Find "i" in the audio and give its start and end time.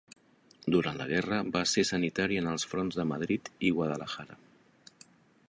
3.69-3.73